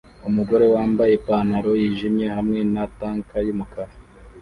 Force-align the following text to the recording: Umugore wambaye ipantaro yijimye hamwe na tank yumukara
Umugore 0.29 0.65
wambaye 0.75 1.11
ipantaro 1.15 1.71
yijimye 1.81 2.27
hamwe 2.35 2.59
na 2.73 2.83
tank 2.97 3.27
yumukara 3.47 3.93